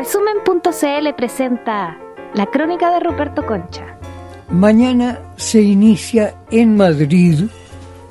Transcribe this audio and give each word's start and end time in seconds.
Resumen.cl 0.00 1.14
presenta 1.14 1.98
la 2.32 2.46
crónica 2.46 2.90
de 2.90 3.00
Ruperto 3.00 3.44
Concha. 3.44 3.98
Mañana 4.48 5.18
se 5.36 5.60
inicia 5.60 6.36
en 6.50 6.74
Madrid 6.74 7.40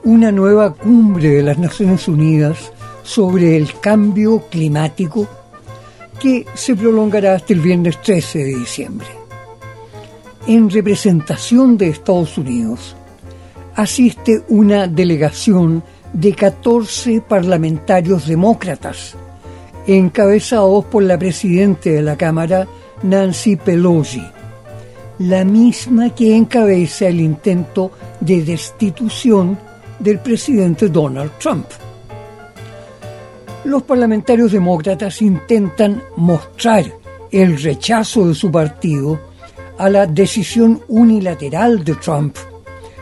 una 0.03 0.31
nueva 0.31 0.71
cumbre 0.75 1.29
de 1.29 1.41
las 1.41 1.57
Naciones 1.57 2.07
Unidas 2.07 2.71
sobre 3.01 3.57
el 3.57 3.79
cambio 3.79 4.43
climático 4.51 5.27
que 6.21 6.45
se 6.53 6.75
prolongará 6.75 7.33
hasta 7.33 7.53
el 7.53 7.61
viernes 7.61 7.99
13 8.03 8.37
de 8.37 8.55
diciembre. 8.55 9.07
En 10.45 10.69
representación 10.69 11.75
de 11.75 11.87
Estados 11.87 12.37
Unidos 12.37 12.95
asiste 13.73 14.43
una 14.49 14.85
delegación 14.85 15.81
de 16.13 16.35
14 16.35 17.21
parlamentarios 17.21 18.27
demócratas 18.27 19.17
encabezados 19.97 20.85
por 20.85 21.01
la 21.03 21.17
presidenta 21.17 21.89
de 21.89 22.03
la 22.03 22.15
Cámara, 22.15 22.67
Nancy 23.01 23.55
Pelosi, 23.55 24.23
la 25.19 25.43
misma 25.43 26.13
que 26.13 26.35
encabeza 26.35 27.07
el 27.07 27.19
intento 27.19 27.91
de 28.19 28.43
destitución 28.43 29.57
del 29.97 30.19
presidente 30.19 30.89
Donald 30.89 31.31
Trump. 31.39 31.65
Los 33.65 33.81
parlamentarios 33.83 34.51
demócratas 34.51 35.21
intentan 35.23 36.03
mostrar 36.15 36.85
el 37.31 37.61
rechazo 37.61 38.27
de 38.27 38.35
su 38.35 38.51
partido 38.51 39.19
a 39.79 39.89
la 39.89 40.05
decisión 40.05 40.81
unilateral 40.87 41.83
de 41.83 41.95
Trump 41.95 42.37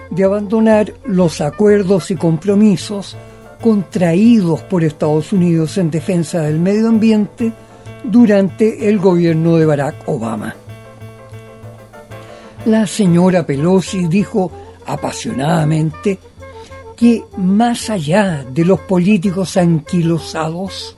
de 0.09 0.23
abandonar 0.23 0.93
los 1.05 1.41
acuerdos 1.41 2.11
y 2.11 2.15
compromisos 2.15 3.17
contraídos 3.61 4.61
por 4.61 4.83
Estados 4.83 5.33
Unidos 5.33 5.77
en 5.77 5.91
defensa 5.91 6.41
del 6.41 6.59
medio 6.59 6.89
ambiente 6.89 7.51
durante 8.03 8.89
el 8.89 8.99
gobierno 8.99 9.57
de 9.57 9.65
Barack 9.65 10.07
Obama. 10.07 10.55
La 12.65 12.85
señora 12.85 13.45
Pelosi 13.45 14.07
dijo 14.07 14.51
apasionadamente 14.85 16.19
que 16.95 17.23
más 17.37 17.89
allá 17.89 18.43
de 18.49 18.65
los 18.65 18.79
políticos 18.81 19.55
anquilosados, 19.57 20.95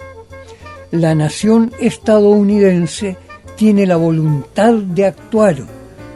la 0.91 1.13
nación 1.13 1.71
estadounidense 1.79 3.17
tiene 3.55 3.85
la 3.85 3.97
voluntad 3.97 4.73
de 4.73 5.05
actuar 5.05 5.57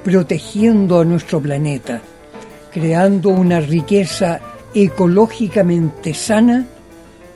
protegiendo 0.03 1.00
a 1.00 1.05
nuestro 1.05 1.41
planeta, 1.41 2.02
creando 2.72 3.30
una 3.30 3.59
riqueza 3.59 4.39
ecológicamente 4.73 6.13
sana 6.13 6.66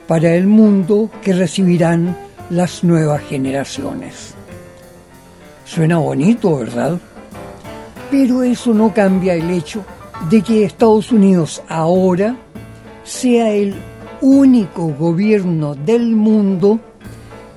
para 0.06 0.34
el 0.34 0.46
mundo 0.46 1.10
que 1.22 1.32
recibirán 1.32 2.16
las 2.50 2.82
nuevas 2.82 3.22
generaciones. 3.22 4.34
Suena 5.64 5.98
bonito, 5.98 6.56
¿verdad? 6.58 6.98
Pero 8.10 8.42
eso 8.42 8.72
no 8.72 8.94
cambia 8.94 9.34
el 9.34 9.50
hecho 9.50 9.84
de 10.30 10.42
que 10.42 10.64
Estados 10.64 11.12
Unidos 11.12 11.62
ahora 11.68 12.36
sea 13.04 13.50
el 13.50 13.74
único 14.20 14.88
gobierno 14.88 15.74
del 15.74 16.16
mundo 16.16 16.80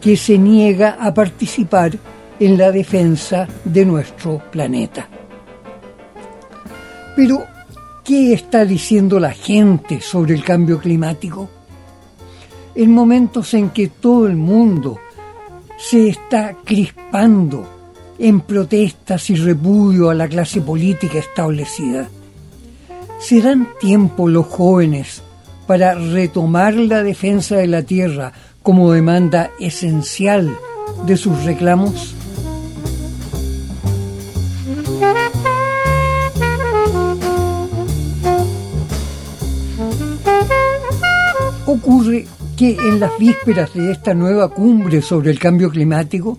que 0.02 0.18
se 0.18 0.38
niega 0.38 0.98
a 1.00 1.14
participar 1.14 1.92
en 2.40 2.58
la 2.58 2.72
defensa 2.72 3.48
de 3.64 3.86
nuestro 3.86 4.42
planeta. 4.52 5.08
Pero 7.16 7.46
¿Qué 8.04 8.34
está 8.34 8.66
diciendo 8.66 9.20
la 9.20 9.32
gente 9.32 10.02
sobre 10.02 10.34
el 10.34 10.44
cambio 10.44 10.80
climático? 10.80 11.50
En 12.74 12.92
momentos 12.92 13.54
en 13.54 13.70
que 13.70 13.90
todo 13.90 14.26
el 14.26 14.36
mundo 14.36 15.00
se 15.78 16.10
está 16.10 16.56
crispando 16.66 17.68
en 18.18 18.42
protestas 18.42 19.30
y 19.30 19.36
repudio 19.36 20.10
a 20.10 20.16
la 20.16 20.28
clase 20.28 20.62
política 20.62 21.20
establecida. 21.20 22.10
¿Serán 23.20 23.68
tiempo 23.80 24.28
los 24.28 24.48
jóvenes 24.48 25.22
para 25.68 25.94
retomar 25.94 26.74
la 26.74 27.04
defensa 27.04 27.58
de 27.58 27.68
la 27.68 27.84
tierra 27.84 28.34
como 28.64 28.92
demanda 28.92 29.52
esencial 29.60 30.58
de 31.06 31.18
sus 31.18 31.44
reclamos? 31.44 32.16
Ocurre 41.84 42.28
que 42.56 42.74
en 42.76 43.00
las 43.00 43.18
vísperas 43.18 43.74
de 43.74 43.92
esta 43.92 44.14
nueva 44.14 44.50
cumbre 44.50 45.02
sobre 45.02 45.32
el 45.32 45.40
cambio 45.40 45.72
climático, 45.72 46.38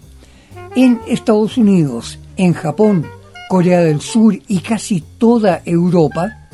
en 0.76 1.00
Estados 1.08 1.56
Unidos, 1.56 2.20
en 2.36 2.52
Japón, 2.52 3.04
Corea 3.48 3.80
del 3.80 4.00
Sur 4.00 4.38
y 4.46 4.60
casi 4.60 5.02
toda 5.18 5.60
Europa, 5.64 6.48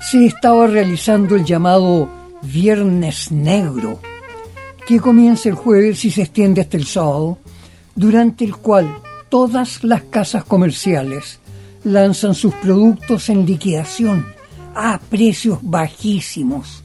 se 0.00 0.24
estaba 0.24 0.66
realizando 0.66 1.36
el 1.36 1.44
llamado 1.44 2.08
Viernes 2.40 3.30
Negro, 3.30 4.00
que 4.86 4.98
comienza 4.98 5.50
el 5.50 5.54
jueves 5.54 6.02
y 6.06 6.10
se 6.10 6.22
extiende 6.22 6.62
hasta 6.62 6.78
el 6.78 6.86
sábado, 6.86 7.36
durante 7.94 8.46
el 8.46 8.56
cual 8.56 8.96
todas 9.28 9.84
las 9.84 10.04
casas 10.04 10.44
comerciales 10.44 11.38
lanzan 11.84 12.34
sus 12.34 12.54
productos 12.54 13.28
en 13.28 13.44
liquidación 13.44 14.24
a 14.74 14.98
precios 15.10 15.58
bajísimos 15.60 16.82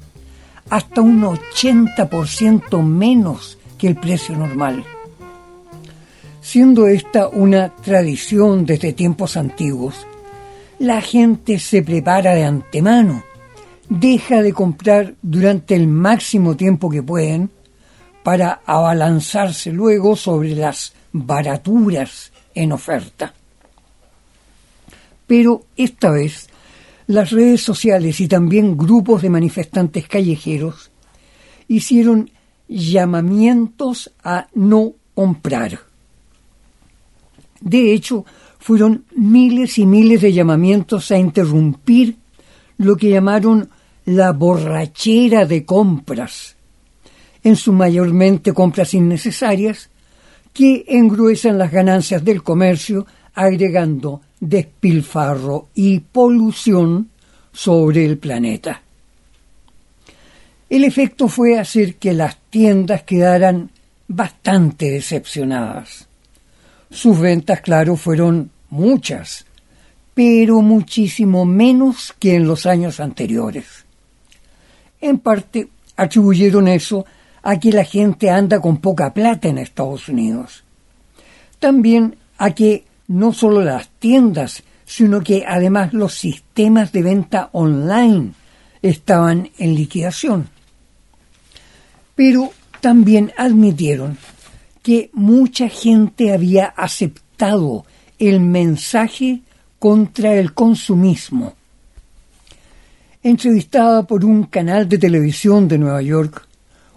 hasta 0.69 1.01
un 1.01 1.21
80% 1.21 2.83
menos 2.83 3.57
que 3.77 3.87
el 3.87 3.95
precio 3.95 4.35
normal. 4.35 4.83
Siendo 6.41 6.87
esta 6.87 7.27
una 7.27 7.75
tradición 7.75 8.65
desde 8.65 8.93
tiempos 8.93 9.37
antiguos, 9.37 10.07
la 10.79 11.01
gente 11.01 11.59
se 11.59 11.81
prepara 11.81 12.33
de 12.33 12.43
antemano, 12.43 13.23
deja 13.89 14.41
de 14.41 14.53
comprar 14.53 15.15
durante 15.21 15.75
el 15.75 15.87
máximo 15.87 16.55
tiempo 16.55 16.89
que 16.89 17.03
pueden 17.03 17.49
para 18.23 18.61
abalanzarse 18.65 19.71
luego 19.71 20.15
sobre 20.15 20.55
las 20.55 20.93
baraturas 21.11 22.31
en 22.53 22.71
oferta. 22.71 23.33
Pero 25.25 25.65
esta 25.75 26.11
vez 26.11 26.49
las 27.07 27.31
redes 27.31 27.61
sociales 27.61 28.19
y 28.19 28.27
también 28.27 28.77
grupos 28.77 29.21
de 29.21 29.29
manifestantes 29.29 30.07
callejeros 30.07 30.91
hicieron 31.67 32.29
llamamientos 32.67 34.11
a 34.23 34.47
no 34.53 34.93
comprar. 35.15 35.79
De 37.61 37.93
hecho, 37.93 38.25
fueron 38.59 39.05
miles 39.15 39.77
y 39.77 39.85
miles 39.85 40.21
de 40.21 40.33
llamamientos 40.33 41.09
a 41.11 41.17
interrumpir 41.17 42.17
lo 42.77 42.97
que 42.97 43.09
llamaron 43.09 43.69
la 44.05 44.33
borrachera 44.33 45.45
de 45.45 45.65
compras, 45.65 46.55
en 47.43 47.55
su 47.55 47.71
mayormente 47.71 48.53
compras 48.53 48.93
innecesarias, 48.93 49.89
que 50.53 50.85
engruesan 50.87 51.57
las 51.57 51.71
ganancias 51.71 52.23
del 52.23 52.43
comercio 52.43 53.05
agregando 53.33 54.21
despilfarro 54.39 55.69
y 55.73 55.99
polución 55.99 57.09
sobre 57.51 58.05
el 58.05 58.17
planeta. 58.17 58.81
El 60.69 60.83
efecto 60.83 61.27
fue 61.27 61.57
hacer 61.57 61.95
que 61.95 62.13
las 62.13 62.37
tiendas 62.49 63.03
quedaran 63.03 63.69
bastante 64.07 64.91
decepcionadas. 64.91 66.07
Sus 66.89 67.19
ventas, 67.19 67.61
claro, 67.61 67.95
fueron 67.95 68.51
muchas, 68.69 69.45
pero 70.13 70.61
muchísimo 70.61 71.45
menos 71.45 72.13
que 72.17 72.35
en 72.35 72.47
los 72.47 72.65
años 72.65 72.99
anteriores. 72.99 73.85
En 74.99 75.19
parte 75.19 75.67
atribuyeron 75.95 76.67
eso 76.67 77.05
a 77.43 77.59
que 77.59 77.71
la 77.71 77.83
gente 77.83 78.29
anda 78.29 78.59
con 78.59 78.77
poca 78.77 79.13
plata 79.13 79.47
en 79.47 79.57
Estados 79.57 80.09
Unidos. 80.09 80.63
También 81.59 82.17
a 82.37 82.51
que 82.51 82.86
no 83.07 83.33
solo 83.33 83.63
las 83.63 83.89
tiendas, 83.99 84.63
sino 84.85 85.21
que 85.21 85.43
además 85.47 85.93
los 85.93 86.13
sistemas 86.13 86.91
de 86.91 87.03
venta 87.03 87.49
online 87.51 88.31
estaban 88.81 89.49
en 89.57 89.75
liquidación. 89.75 90.49
Pero 92.15 92.51
también 92.79 93.31
admitieron 93.37 94.17
que 94.81 95.09
mucha 95.13 95.67
gente 95.67 96.33
había 96.33 96.65
aceptado 96.67 97.85
el 98.19 98.39
mensaje 98.39 99.41
contra 99.79 100.33
el 100.35 100.53
consumismo. 100.53 101.53
Entrevistada 103.21 104.03
por 104.03 104.23
un 104.23 104.43
canal 104.43 104.87
de 104.87 104.97
televisión 104.97 105.67
de 105.67 105.77
Nueva 105.77 106.01
York, 106.01 106.47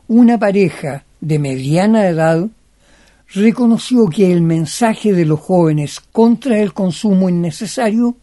una 0.07 0.39
pareja 0.39 1.05
de 1.21 1.39
mediana 1.39 2.07
edad 2.07 2.47
reconoció 3.33 4.09
que 4.09 4.33
el 4.33 4.43
mensaje 4.43 5.13
de 5.13 5.25
los 5.25 5.41
jóvenes 5.41 6.01
contra 6.01 6.59
el 6.59 6.73
consumo 6.73 7.29
innecesario 7.29 8.17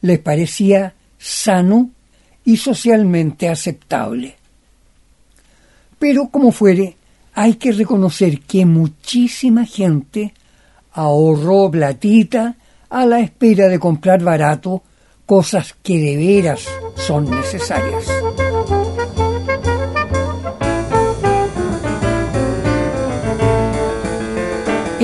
les 0.00 0.18
parecía 0.20 0.94
sano 1.18 1.90
y 2.44 2.56
socialmente 2.56 3.48
aceptable. 3.48 4.36
Pero 5.98 6.28
como 6.28 6.52
fuere, 6.52 6.96
hay 7.34 7.54
que 7.54 7.72
reconocer 7.72 8.40
que 8.40 8.64
muchísima 8.64 9.64
gente 9.64 10.34
ahorró 10.92 11.70
platita 11.70 12.56
a 12.88 13.06
la 13.06 13.20
espera 13.20 13.68
de 13.68 13.78
comprar 13.78 14.22
barato 14.22 14.82
cosas 15.26 15.74
que 15.82 15.98
de 15.98 16.16
veras 16.16 16.66
son 16.96 17.30
necesarias. 17.30 18.06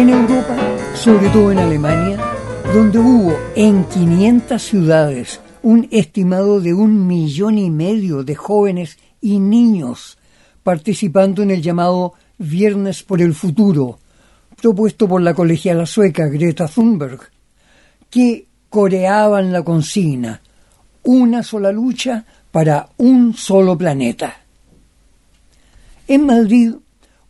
En 0.04 0.10
Europa, 0.10 0.54
sobre 0.94 1.30
todo 1.30 1.50
en 1.50 1.58
Alemania, 1.60 2.18
donde 2.74 2.98
hubo 2.98 3.38
en 3.56 3.84
500 3.84 4.62
ciudades 4.62 5.40
un 5.62 5.88
estimado 5.90 6.60
de 6.60 6.74
un 6.74 7.06
millón 7.06 7.56
y 7.56 7.70
medio 7.70 8.22
de 8.22 8.34
jóvenes 8.34 8.98
y 9.22 9.38
niños 9.38 10.18
participando 10.62 11.42
en 11.42 11.52
el 11.52 11.62
llamado 11.62 12.12
Viernes 12.36 13.02
por 13.02 13.22
el 13.22 13.32
Futuro, 13.32 13.98
propuesto 14.60 15.08
por 15.08 15.22
la 15.22 15.32
colegiala 15.32 15.86
sueca 15.86 16.26
Greta 16.26 16.68
Thunberg, 16.68 17.20
que 18.10 18.46
coreaban 18.68 19.52
la 19.52 19.62
consigna 19.62 20.42
una 21.04 21.42
sola 21.42 21.72
lucha 21.72 22.26
para 22.52 22.90
un 22.98 23.32
solo 23.32 23.78
planeta. 23.78 24.36
En 26.06 26.26
Madrid, 26.26 26.74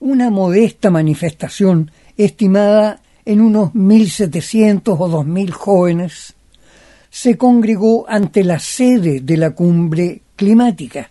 una 0.00 0.28
modesta 0.28 0.90
manifestación 0.90 1.92
estimada 2.16 3.00
en 3.24 3.40
unos 3.40 3.72
1.700 3.72 4.96
o 4.98 5.24
2.000 5.24 5.50
jóvenes 5.50 6.34
se 7.10 7.38
congregó 7.38 8.06
ante 8.08 8.42
la 8.42 8.58
sede 8.58 9.20
de 9.20 9.36
la 9.36 9.50
cumbre 9.52 10.22
climática. 10.34 11.10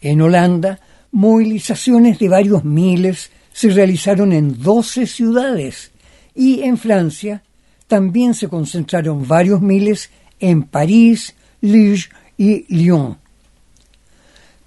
En 0.00 0.20
Holanda, 0.20 0.78
movilizaciones 1.10 2.18
de 2.18 2.28
varios 2.28 2.64
miles 2.64 3.30
se 3.52 3.70
realizaron 3.70 4.32
en 4.32 4.60
12 4.60 5.06
ciudades 5.06 5.90
y 6.34 6.62
en 6.62 6.78
Francia 6.78 7.42
también 7.86 8.34
se 8.34 8.48
concentraron 8.48 9.26
varios 9.26 9.60
miles 9.60 10.10
en 10.40 10.64
París, 10.64 11.34
Liege 11.60 12.10
y 12.36 12.74
Lyon. 12.74 13.18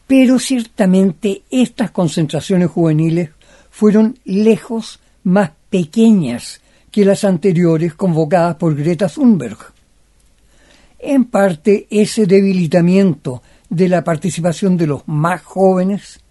Pero 0.06 0.40
ciertamente 0.40 1.44
estas 1.50 1.92
concentraciones 1.92 2.70
juveniles 2.70 3.30
fueron 3.78 4.18
lejos 4.26 5.00
más 5.22 5.52
pequeñas 5.70 6.62
que 6.90 7.06
las 7.06 7.24
anteriores 7.24 7.94
convocadas 7.94 8.56
por 8.56 8.76
Greta 8.76 9.08
Thunberg. 9.08 9.60
En 10.98 11.26
parte 11.26 11.86
ese 11.92 12.26
debilitamiento 12.26 13.44
de 13.70 13.88
la 13.88 14.04
participación 14.04 14.78
de 14.78 14.88
los 14.88 15.08
más 15.08 15.44
jóvenes 15.44 16.22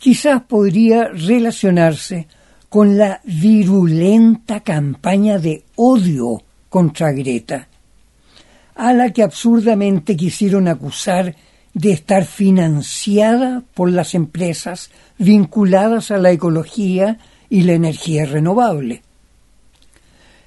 quizás 0.00 0.42
podría 0.42 1.10
relacionarse 1.10 2.26
con 2.68 2.98
la 2.98 3.20
virulenta 3.22 4.58
campaña 4.58 5.38
de 5.38 5.62
odio 5.76 6.42
contra 6.68 7.12
Greta, 7.12 7.68
a 8.74 8.92
la 8.92 9.12
que 9.12 9.22
absurdamente 9.22 10.16
quisieron 10.16 10.66
acusar 10.66 11.36
de 11.74 11.92
estar 11.92 12.24
financiada 12.24 13.62
por 13.74 13.90
las 13.90 14.14
empresas 14.14 14.90
vinculadas 15.18 16.10
a 16.10 16.18
la 16.18 16.30
ecología 16.30 17.18
y 17.50 17.62
la 17.62 17.72
energía 17.72 18.24
renovable. 18.24 19.02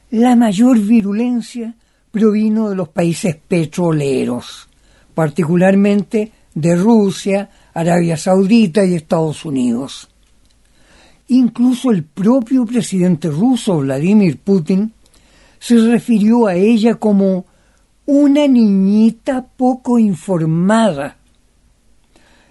La 0.09 0.37
mayor 0.37 0.79
virulencia 0.79 1.75
provino 2.11 2.69
de 2.69 2.75
los 2.75 2.89
países 2.89 3.35
petroleros, 3.35 4.69
particularmente 5.13 6.31
de 6.55 6.75
Rusia, 6.75 7.49
Arabia 7.73 8.15
Saudita 8.15 8.85
y 8.85 8.95
Estados 8.95 9.43
Unidos. 9.43 10.07
Incluso 11.27 11.91
el 11.91 12.03
propio 12.03 12.65
presidente 12.65 13.29
ruso, 13.29 13.79
Vladimir 13.79 14.39
Putin, 14.39 14.93
se 15.59 15.75
refirió 15.75 16.47
a 16.47 16.55
ella 16.55 16.95
como 16.95 17.45
una 18.07 18.47
niñita 18.47 19.45
poco 19.45 19.99
informada 19.99 21.17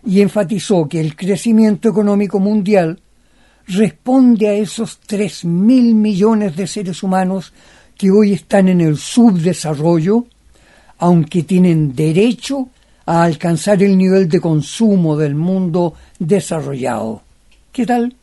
y 0.05 0.21
enfatizó 0.21 0.87
que 0.87 1.01
el 1.01 1.17
crecimiento 1.17 1.89
económico 1.89 2.39
mundial 2.39 3.01
responde 3.67 4.49
a 4.49 4.53
esos 4.53 4.99
tres 4.99 5.45
mil 5.47 5.95
millones 5.95 6.55
de 6.57 6.67
seres 6.67 7.03
humanos 7.03 7.55
que 7.97 8.11
hoy 8.11 8.35
están 8.35 8.69
en 8.69 8.83
el 8.83 8.99
subdesarrollo, 8.99 10.27
aunque 10.99 11.43
tienen 11.43 11.97
derecho 11.97 12.69
a 13.07 13.25
alcanzar 13.25 13.83
el 13.83 13.97
nivel 13.97 14.29
de 14.29 14.41
consumo 14.41 15.17
del 15.17 15.35
mundo 15.35 15.95
desarrollado. 16.19 17.23
¿Qué 17.73 17.87
tal? 17.87 18.15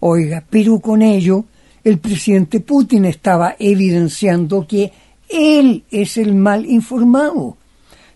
Oiga, 0.00 0.44
pero 0.50 0.80
con 0.80 1.00
ello 1.00 1.46
el 1.82 1.98
presidente 1.98 2.60
Putin 2.60 3.06
estaba 3.06 3.56
evidenciando 3.58 4.66
que 4.66 4.92
él 5.28 5.84
es 5.90 6.16
el 6.16 6.34
mal 6.34 6.64
informado, 6.66 7.58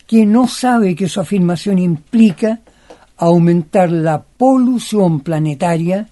que 0.06 0.25
no 0.25 0.49
sabe 0.49 0.94
que 0.94 1.08
su 1.08 1.20
afirmación 1.20 1.78
implica 1.78 2.60
aumentar 3.16 3.90
la 3.90 4.22
polución 4.22 5.20
planetaria 5.20 6.08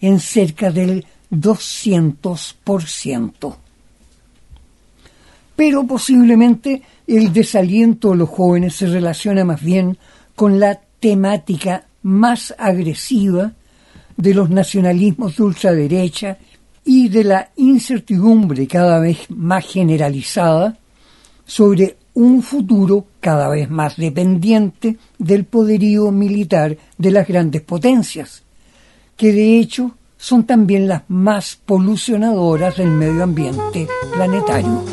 en 0.00 0.20
cerca 0.20 0.70
del 0.70 1.04
200%. 1.30 3.56
Pero 5.56 5.86
posiblemente 5.86 6.82
el 7.06 7.32
desaliento 7.32 8.10
de 8.10 8.16
los 8.16 8.28
jóvenes 8.28 8.74
se 8.76 8.86
relaciona 8.86 9.44
más 9.44 9.62
bien 9.62 9.96
con 10.34 10.60
la 10.60 10.78
temática 11.00 11.86
más 12.02 12.54
agresiva 12.58 13.52
de 14.16 14.34
los 14.34 14.50
nacionalismos 14.50 15.36
de 15.36 15.42
ultraderecha 15.42 16.38
y 16.86 17.08
de 17.08 17.24
la 17.24 17.50
incertidumbre 17.56 18.68
cada 18.68 19.00
vez 19.00 19.28
más 19.28 19.66
generalizada 19.66 20.78
sobre 21.44 21.96
un 22.14 22.42
futuro 22.42 23.06
cada 23.20 23.48
vez 23.48 23.68
más 23.68 23.96
dependiente 23.96 24.96
del 25.18 25.44
poderío 25.44 26.12
militar 26.12 26.78
de 26.96 27.10
las 27.10 27.26
grandes 27.26 27.62
potencias, 27.62 28.44
que 29.16 29.32
de 29.32 29.58
hecho 29.58 29.96
son 30.16 30.44
también 30.44 30.86
las 30.86 31.02
más 31.08 31.56
polucionadoras 31.56 32.76
del 32.76 32.90
medio 32.90 33.24
ambiente 33.24 33.88
planetario. 34.14 34.84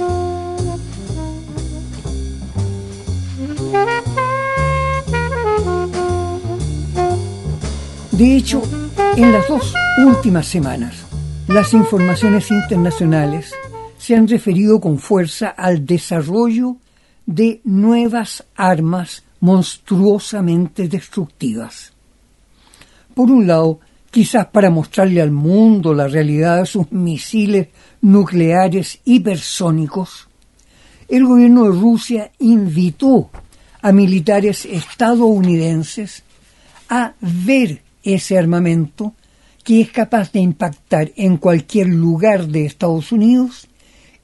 De 8.12 8.36
hecho, 8.36 8.64
en 9.16 9.32
las 9.32 9.48
dos 9.48 9.74
últimas 10.06 10.48
semanas, 10.48 11.03
las 11.48 11.74
informaciones 11.74 12.50
internacionales 12.52 13.54
se 13.98 14.16
han 14.16 14.28
referido 14.28 14.80
con 14.80 14.98
fuerza 14.98 15.50
al 15.50 15.86
desarrollo 15.86 16.78
de 17.26 17.62
nuevas 17.64 18.46
armas 18.56 19.24
monstruosamente 19.40 20.88
destructivas. 20.88 21.92
Por 23.14 23.30
un 23.30 23.46
lado, 23.46 23.80
quizás 24.10 24.48
para 24.48 24.70
mostrarle 24.70 25.22
al 25.22 25.32
mundo 25.32 25.94
la 25.94 26.08
realidad 26.08 26.60
de 26.60 26.66
sus 26.66 26.92
misiles 26.92 27.68
nucleares 28.02 29.00
hipersónicos, 29.04 30.28
el 31.10 31.26
gobierno 31.26 31.66
de 31.66 31.80
Rusia 31.80 32.32
invitó 32.40 33.30
a 33.82 33.92
militares 33.92 34.66
estadounidenses 34.66 36.24
a 36.90 37.14
ver 37.20 37.82
ese 38.02 38.38
armamento 38.38 39.14
que 39.64 39.82
es 39.82 39.92
capaz 39.92 40.32
de 40.32 40.40
impactar 40.40 41.12
en 41.16 41.38
cualquier 41.38 41.88
lugar 41.88 42.48
de 42.48 42.66
Estados 42.66 43.12
Unidos 43.12 43.68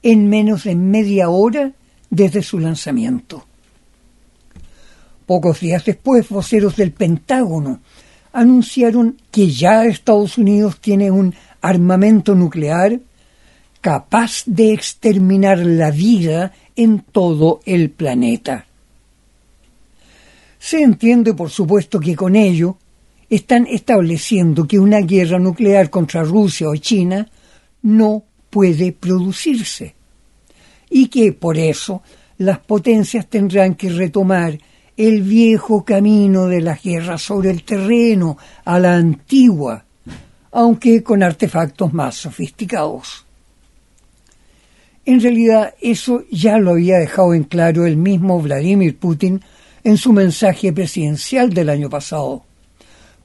en 0.02 0.28
menos 0.28 0.64
de 0.64 0.74
media 0.74 1.28
hora 1.28 1.72
desde 2.10 2.42
su 2.42 2.58
lanzamiento. 2.58 3.46
Pocos 5.26 5.60
días 5.60 5.84
después, 5.84 6.28
voceros 6.28 6.76
del 6.76 6.92
Pentágono 6.92 7.80
anunciaron 8.32 9.16
que 9.30 9.48
ya 9.48 9.84
Estados 9.84 10.38
Unidos 10.38 10.80
tiene 10.80 11.10
un 11.10 11.34
armamento 11.60 12.34
nuclear 12.34 13.00
capaz 13.80 14.42
de 14.46 14.72
exterminar 14.72 15.58
la 15.58 15.90
vida 15.90 16.52
en 16.76 17.00
todo 17.00 17.60
el 17.64 17.90
planeta. 17.90 18.66
Se 20.58 20.82
entiende, 20.82 21.32
por 21.32 21.50
supuesto, 21.50 22.00
que 22.00 22.14
con 22.14 22.36
ello 22.36 22.76
están 23.30 23.68
estableciendo 23.68 24.66
que 24.66 24.80
una 24.80 24.98
guerra 25.00 25.38
nuclear 25.38 25.88
contra 25.88 26.24
Rusia 26.24 26.68
o 26.68 26.76
China 26.76 27.28
no 27.82 28.24
puede 28.50 28.90
producirse 28.90 29.94
y 30.90 31.06
que 31.06 31.32
por 31.32 31.56
eso 31.56 32.02
las 32.38 32.58
potencias 32.58 33.28
tendrán 33.28 33.76
que 33.76 33.88
retomar 33.90 34.58
el 34.96 35.22
viejo 35.22 35.84
camino 35.84 36.46
de 36.46 36.60
las 36.60 36.82
guerras 36.82 37.22
sobre 37.22 37.50
el 37.50 37.62
terreno 37.62 38.36
a 38.64 38.80
la 38.80 38.96
antigua, 38.96 39.84
aunque 40.50 41.04
con 41.04 41.22
artefactos 41.22 41.92
más 41.92 42.16
sofisticados. 42.16 43.24
En 45.06 45.20
realidad 45.20 45.74
eso 45.80 46.24
ya 46.30 46.58
lo 46.58 46.72
había 46.72 46.98
dejado 46.98 47.32
en 47.32 47.44
claro 47.44 47.86
el 47.86 47.96
mismo 47.96 48.40
Vladimir 48.42 48.98
Putin 48.98 49.40
en 49.84 49.96
su 49.96 50.12
mensaje 50.12 50.72
presidencial 50.72 51.54
del 51.54 51.68
año 51.70 51.88
pasado 51.88 52.49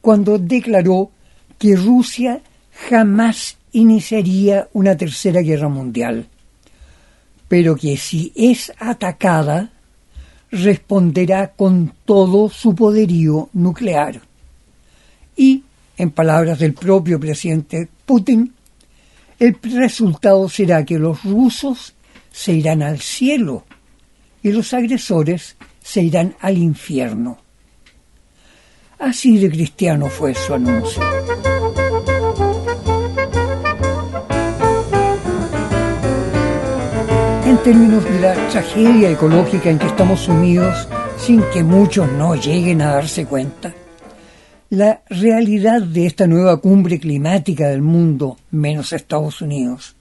cuando 0.05 0.37
declaró 0.37 1.09
que 1.57 1.75
Rusia 1.75 2.39
jamás 2.87 3.57
iniciaría 3.71 4.67
una 4.73 4.95
tercera 4.95 5.41
guerra 5.41 5.67
mundial, 5.67 6.27
pero 7.47 7.75
que 7.75 7.97
si 7.97 8.31
es 8.35 8.71
atacada, 8.77 9.71
responderá 10.51 11.53
con 11.53 11.91
todo 12.05 12.51
su 12.51 12.75
poderío 12.75 13.49
nuclear. 13.53 14.21
Y, 15.35 15.63
en 15.97 16.11
palabras 16.11 16.59
del 16.59 16.75
propio 16.75 17.19
presidente 17.19 17.89
Putin, 18.05 18.53
el 19.39 19.57
resultado 19.63 20.47
será 20.49 20.85
que 20.85 20.99
los 20.99 21.23
rusos 21.23 21.95
se 22.31 22.53
irán 22.53 22.83
al 22.83 22.99
cielo 22.99 23.65
y 24.43 24.51
los 24.51 24.71
agresores 24.71 25.55
se 25.81 26.03
irán 26.03 26.35
al 26.41 26.59
infierno. 26.59 27.39
Así 29.05 29.37
de 29.37 29.51
cristiano 29.51 30.09
fue 30.09 30.33
su 30.33 30.55
anuncio. 30.55 30.99
En 37.45 37.57
términos 37.59 38.03
de 38.03 38.19
la 38.19 38.33
tragedia 38.49 39.11
ecológica 39.11 39.69
en 39.69 39.77
que 39.77 39.85
estamos 39.85 40.21
sumidos, 40.21 40.87
sin 41.19 41.43
que 41.53 41.63
muchos 41.63 42.11
no 42.13 42.33
lleguen 42.33 42.81
a 42.81 42.93
darse 42.93 43.27
cuenta, 43.27 43.75
la 44.71 45.03
realidad 45.07 45.83
de 45.83 46.07
esta 46.07 46.25
nueva 46.25 46.59
cumbre 46.59 46.99
climática 46.99 47.67
del 47.67 47.83
mundo, 47.83 48.39
menos 48.49 48.91
Estados 48.91 49.39
Unidos, 49.39 49.95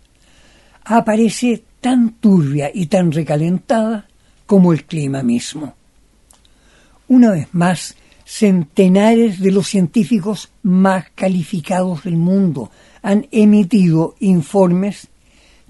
aparece 0.82 1.62
tan 1.82 2.14
turbia 2.14 2.70
y 2.72 2.86
tan 2.86 3.12
recalentada 3.12 4.08
como 4.46 4.72
el 4.72 4.86
clima 4.86 5.22
mismo. 5.22 5.74
Una 7.06 7.32
vez 7.32 7.48
más, 7.52 7.94
centenares 8.24 9.40
de 9.40 9.52
los 9.52 9.68
científicos 9.68 10.50
más 10.62 11.06
calificados 11.14 12.04
del 12.04 12.16
mundo 12.16 12.70
han 13.02 13.26
emitido 13.30 14.14
informes 14.20 15.08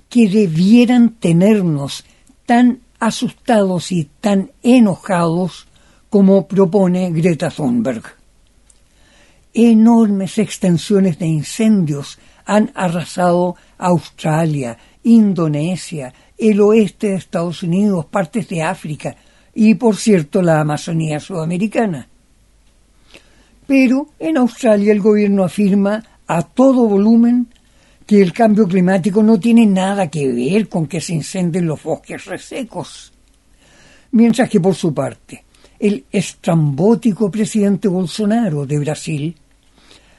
que 0.08 0.28
debieran 0.28 1.14
tenernos 1.14 2.04
tan 2.46 2.80
asustados 3.00 3.90
y 3.90 4.08
tan 4.20 4.52
enojados 4.62 5.66
como 6.08 6.46
propone 6.46 7.10
Greta 7.10 7.50
Thunberg. 7.50 8.04
Enormes 9.52 10.38
extensiones 10.38 11.18
de 11.18 11.26
incendios 11.26 12.18
han 12.44 12.70
arrasado 12.74 13.56
Australia, 13.78 14.78
Indonesia, 15.02 16.14
el 16.38 16.60
oeste 16.60 17.08
de 17.08 17.14
Estados 17.16 17.62
Unidos, 17.62 18.06
partes 18.06 18.48
de 18.48 18.62
África 18.62 19.16
y, 19.54 19.74
por 19.74 19.96
cierto, 19.96 20.42
la 20.42 20.60
Amazonía 20.60 21.20
sudamericana. 21.20 22.08
Pero 23.66 24.08
en 24.18 24.36
Australia 24.36 24.92
el 24.92 25.00
gobierno 25.00 25.44
afirma 25.44 26.02
a 26.26 26.42
todo 26.42 26.86
volumen 26.86 27.48
que 28.06 28.20
el 28.20 28.32
cambio 28.32 28.68
climático 28.68 29.22
no 29.22 29.40
tiene 29.40 29.66
nada 29.66 30.08
que 30.08 30.30
ver 30.30 30.68
con 30.68 30.86
que 30.86 31.00
se 31.00 31.14
incendien 31.14 31.66
los 31.66 31.82
bosques 31.82 32.24
resecos. 32.26 33.12
Mientras 34.10 34.48
que 34.48 34.60
por 34.60 34.74
su 34.74 34.92
parte, 34.92 35.44
el 35.78 36.04
estrambótico 36.10 37.30
presidente 37.30 37.88
Bolsonaro 37.88 38.66
de 38.66 38.78
Brasil 38.78 39.36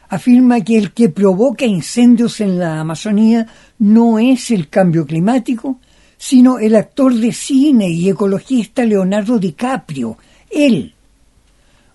afirma 0.10 0.62
que 0.62 0.78
el 0.78 0.92
que 0.92 1.10
provoca 1.10 1.66
incendios 1.66 2.42
en 2.42 2.60
la 2.60 2.80
Amazonía 2.80 3.48
no 3.80 4.20
es 4.20 4.52
el 4.52 4.70
cambio 4.70 5.06
climático, 5.06 5.80
sino 6.18 6.60
el 6.60 6.76
actor 6.76 7.14
de 7.14 7.32
cine 7.32 7.90
y 7.90 8.10
ecologista 8.10 8.84
Leonardo 8.84 9.38
DiCaprio, 9.38 10.18
él. 10.50 10.94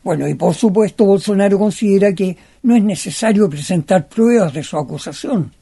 Bueno, 0.02 0.26
y 0.26 0.34
por 0.34 0.54
supuesto 0.54 1.04
Bolsonaro 1.04 1.58
considera 1.58 2.14
que 2.14 2.36
no 2.62 2.74
es 2.74 2.82
necesario 2.82 3.50
presentar 3.50 4.08
pruebas 4.08 4.52
de 4.54 4.62
su 4.62 4.78
acusación. 4.78 5.52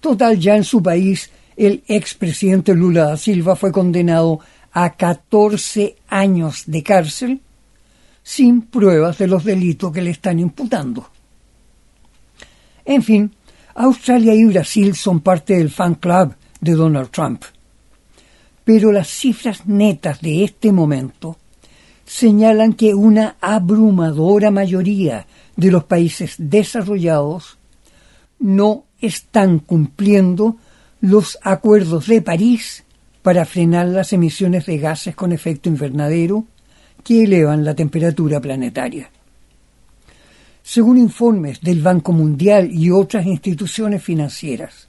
Total, 0.00 0.38
ya 0.38 0.56
en 0.56 0.64
su 0.64 0.82
país, 0.82 1.30
el 1.56 1.84
expresidente 1.86 2.74
Lula 2.74 3.04
da 3.04 3.16
Silva 3.16 3.54
fue 3.54 3.70
condenado 3.70 4.40
a 4.72 4.94
14 4.94 5.96
años 6.08 6.64
de 6.66 6.82
cárcel 6.82 7.40
sin 8.22 8.62
pruebas 8.62 9.18
de 9.18 9.26
los 9.26 9.44
delitos 9.44 9.92
que 9.92 10.02
le 10.02 10.10
están 10.10 10.38
imputando. 10.38 11.08
En 12.84 13.02
fin, 13.02 13.32
Australia 13.74 14.34
y 14.34 14.44
Brasil 14.44 14.94
son 14.96 15.20
parte 15.20 15.56
del 15.56 15.70
fan 15.70 15.94
club 15.96 16.34
de 16.60 16.72
Donald 16.72 17.10
Trump. 17.10 17.44
Pero 18.64 18.92
las 18.92 19.08
cifras 19.08 19.66
netas 19.66 20.20
de 20.20 20.44
este 20.44 20.72
momento 20.72 21.36
señalan 22.12 22.74
que 22.74 22.94
una 22.94 23.36
abrumadora 23.40 24.50
mayoría 24.50 25.26
de 25.56 25.70
los 25.70 25.84
países 25.84 26.34
desarrollados 26.36 27.56
no 28.38 28.84
están 29.00 29.60
cumpliendo 29.60 30.58
los 31.00 31.38
acuerdos 31.40 32.06
de 32.08 32.20
París 32.20 32.84
para 33.22 33.46
frenar 33.46 33.86
las 33.86 34.12
emisiones 34.12 34.66
de 34.66 34.76
gases 34.76 35.16
con 35.16 35.32
efecto 35.32 35.70
invernadero 35.70 36.44
que 37.02 37.24
elevan 37.24 37.64
la 37.64 37.74
temperatura 37.74 38.40
planetaria. 38.40 39.10
Según 40.62 40.98
informes 40.98 41.62
del 41.62 41.80
Banco 41.80 42.12
Mundial 42.12 42.70
y 42.70 42.90
otras 42.90 43.24
instituciones 43.24 44.02
financieras, 44.02 44.86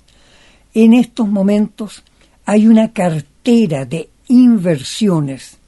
en 0.74 0.94
estos 0.94 1.30
momentos 1.30 2.04
hay 2.44 2.68
una 2.68 2.92
cartera 2.92 3.86
de 3.86 4.10
inversiones 4.28 5.63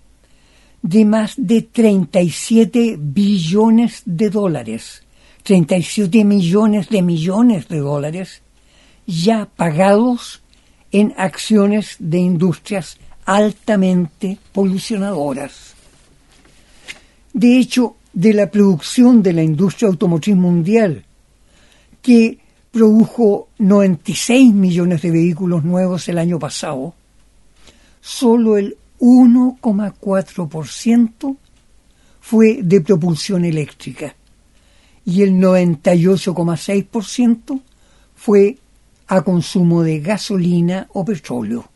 de 0.86 1.04
más 1.04 1.34
de 1.36 1.64
37 1.64 2.98
billones 3.00 4.04
de 4.06 4.30
dólares, 4.30 5.02
37 5.42 6.24
millones 6.24 6.90
de 6.90 7.02
millones 7.02 7.68
de 7.68 7.80
dólares 7.80 8.44
ya 9.08 9.48
pagados 9.48 10.44
en 10.92 11.16
acciones 11.18 11.96
de 11.98 12.20
industrias 12.20 13.00
altamente 13.26 14.38
polucionadoras. 14.54 15.74
De 17.34 17.58
hecho, 17.58 17.96
de 18.14 18.34
la 18.36 18.52
producción 18.52 19.24
de 19.24 19.34
la 19.34 19.42
industria 19.42 19.90
automotriz 19.90 20.36
mundial, 20.36 21.04
que 22.04 22.38
produjo 22.70 23.48
96 23.58 24.54
millones 24.54 25.02
de 25.02 25.10
vehículos 25.10 25.64
nuevos 25.64 26.08
el 26.10 26.20
año 26.20 26.38
pasado, 26.38 26.94
solo 28.02 28.58
el 28.58 28.78
1,4% 29.00 31.38
fue 32.22 32.60
de 32.64 32.82
propulsión 32.82 33.46
eléctrica 33.46 34.16
y 35.06 35.22
el 35.22 35.34
98,6% 35.34 37.62
fue 38.16 38.58
a 39.08 39.22
consumo 39.22 39.84
de 39.84 40.00
gasolina 40.00 40.88
o 40.94 41.06
petróleo. 41.06 41.70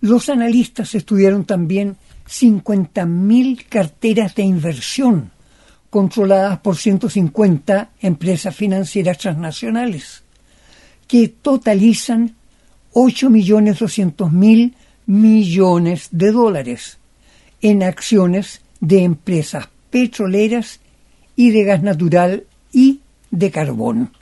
Los 0.00 0.30
analistas 0.30 0.94
estudiaron 0.94 1.44
también 1.44 1.98
50.000 2.26 3.66
carteras 3.68 4.34
de 4.34 4.44
inversión 4.44 5.30
controladas 5.90 6.60
por 6.60 6.76
150 6.76 7.90
empresas 8.00 8.56
financieras 8.56 9.18
transnacionales, 9.18 10.22
que 11.06 11.28
totalizan 11.28 12.34
8.200.000 12.94 14.72
millones 15.10 16.06
de 16.12 16.30
dólares 16.30 16.98
en 17.60 17.82
acciones 17.82 18.62
de 18.78 19.02
empresas 19.02 19.68
petroleras 19.90 20.78
y 21.34 21.50
de 21.50 21.64
gas 21.64 21.82
natural 21.82 22.44
y 22.72 23.00
de 23.32 23.50
carbón. 23.50 24.12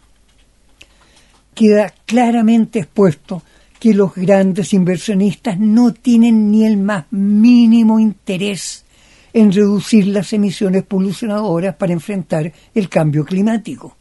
Queda 1.55 1.93
claramente 2.07 2.79
expuesto 2.79 3.43
que 3.79 3.93
los 3.93 4.15
grandes 4.15 4.73
inversionistas 4.73 5.59
no 5.59 5.93
tienen 5.93 6.51
ni 6.51 6.65
el 6.65 6.79
más 6.79 7.05
mínimo 7.11 8.01
interés 8.01 8.87
en 9.35 9.53
reducir 9.53 10.07
las 10.07 10.33
emisiones 10.33 10.85
polucionadoras 10.85 11.75
para 11.77 11.93
enfrentar 11.93 12.51
el 12.75 12.89
cambio 12.89 13.27
climático. 13.27 13.95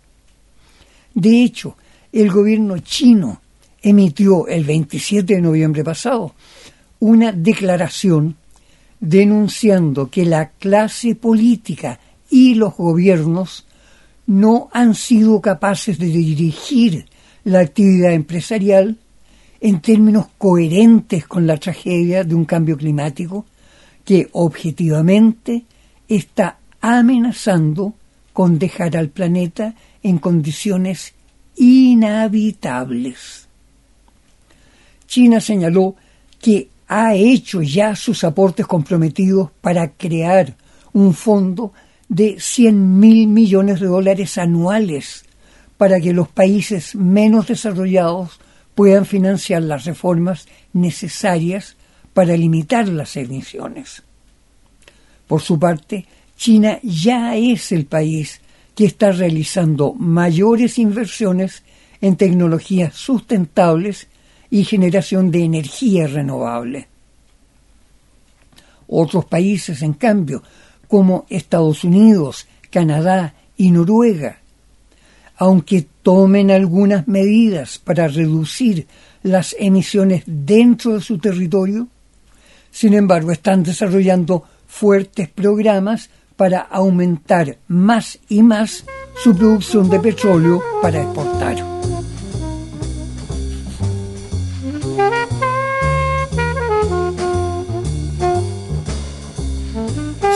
De 1.14 1.44
hecho, 1.44 1.76
el 2.14 2.32
gobierno 2.32 2.78
chino 2.80 3.42
emitió 3.82 4.48
el 4.48 4.64
27 4.64 5.36
de 5.36 5.42
noviembre 5.42 5.84
pasado 5.84 6.34
una 7.00 7.32
declaración 7.32 8.36
denunciando 9.00 10.10
que 10.10 10.26
la 10.26 10.50
clase 10.50 11.16
política 11.16 12.00
y 12.30 12.56
los 12.56 12.76
gobiernos 12.76 13.66
no 14.26 14.70
han 14.74 14.96
sido 14.96 15.40
capaces 15.42 15.98
de 16.00 16.08
dirigir 16.08 17.06
la 17.44 17.60
actividad 17.60 18.12
empresarial 18.12 18.98
en 19.62 19.82
términos 19.82 20.28
coherentes 20.38 21.26
con 21.26 21.48
la 21.48 21.58
tragedia 21.58 22.24
de 22.24 22.36
un 22.36 22.46
cambio 22.46 22.78
climático 22.78 23.46
que 24.04 24.30
objetivamente 24.34 25.64
está 26.08 26.58
amenazando 26.82 27.94
con 28.34 28.60
dejar 28.60 28.98
al 28.98 29.10
planeta 29.10 29.74
en 30.04 30.20
condiciones 30.20 31.14
inhabitables. 31.56 33.48
China 35.08 35.42
señaló 35.42 35.96
que 36.40 36.70
ha 36.88 37.16
hecho 37.16 37.62
ya 37.62 37.96
sus 37.96 38.24
aportes 38.24 38.66
comprometidos 38.66 39.52
para 39.62 39.92
crear 39.92 40.56
un 40.94 41.14
fondo 41.14 41.74
de 42.08 42.40
100 42.40 43.00
mil 43.00 43.28
millones 43.28 43.80
de 43.80 43.88
dólares 43.88 44.38
anuales 44.38 45.26
para 45.78 46.00
que 46.00 46.14
los 46.14 46.30
países 46.30 46.96
menos 46.96 47.48
desarrollados 47.48 48.40
puedan 48.74 49.06
financiar 49.06 49.64
las 49.64 49.86
reformas 49.86 50.48
necesarias 50.74 51.76
para 52.14 52.38
limitar 52.38 52.88
las 52.88 53.18
emisiones. 53.18 54.04
Por 55.28 55.42
su 55.42 55.60
parte, 55.60 56.06
China 56.38 56.80
ya 56.82 57.36
es 57.36 57.72
el 57.72 57.86
país 57.86 58.42
que 58.76 58.86
está 58.86 59.12
realizando 59.12 59.94
mayores 59.94 60.80
inversiones 60.80 61.64
en 62.00 62.16
tecnologías 62.16 62.96
sustentables 62.96 64.08
y 64.50 64.64
generación 64.64 65.32
de 65.32 65.44
energía 65.44 66.08
renovable. 66.08 66.88
Otros 68.88 69.26
países, 69.26 69.82
en 69.82 69.94
cambio, 69.94 70.44
como 70.88 71.26
Estados 71.30 71.84
Unidos, 71.84 72.48
Canadá 72.70 73.34
y 73.58 73.72
Noruega, 73.72 74.40
aunque 75.38 75.86
tomen 76.02 76.52
algunas 76.52 77.08
medidas 77.08 77.78
para 77.78 78.08
reducir 78.08 78.88
las 79.24 79.56
emisiones 79.60 80.24
dentro 80.26 80.94
de 80.94 81.02
su 81.02 81.18
territorio, 81.18 81.88
sin 82.72 82.94
embargo 82.94 83.32
están 83.32 83.64
desarrollando 83.64 84.44
fuertes 84.68 85.30
programas 85.30 86.10
para 86.36 86.62
aumentar 86.62 87.58
más 87.68 88.20
y 88.30 88.44
más 88.44 88.86
su 89.24 89.36
producción 89.36 89.90
de 89.90 90.00
petróleo 90.00 90.62
para 90.82 91.02
exportar. 91.02 91.77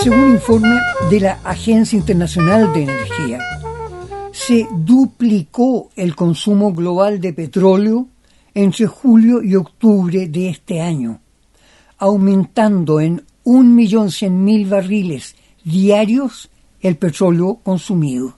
Según 0.03 0.31
informe 0.31 0.79
de 1.11 1.19
la 1.19 1.33
Agencia 1.43 1.95
Internacional 1.95 2.73
de 2.73 2.83
Energía, 2.85 3.39
se 4.31 4.65
duplicó 4.71 5.91
el 5.95 6.15
consumo 6.15 6.73
global 6.73 7.21
de 7.21 7.33
petróleo 7.33 8.07
entre 8.55 8.87
julio 8.87 9.43
y 9.43 9.53
octubre 9.53 10.27
de 10.27 10.49
este 10.49 10.81
año, 10.81 11.21
aumentando 11.99 12.99
en 12.99 13.21
1.100.000 13.45 14.69
barriles 14.69 15.35
diarios 15.63 16.49
el 16.79 16.95
petróleo 16.97 17.59
consumido. 17.61 18.33